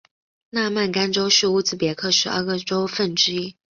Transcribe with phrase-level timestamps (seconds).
[0.49, 3.55] 纳曼干州是乌兹别克十二个州份之一。